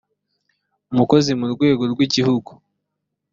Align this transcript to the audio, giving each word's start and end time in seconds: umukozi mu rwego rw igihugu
umukozi 0.93 1.31
mu 1.39 1.45
rwego 1.53 1.83
rw 1.91 1.99
igihugu 2.05 2.51